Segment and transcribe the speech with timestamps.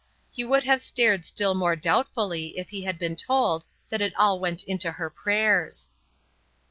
[0.31, 4.39] He would have stared still more doubtfully if he had been told that it all
[4.39, 5.91] went into her prayers.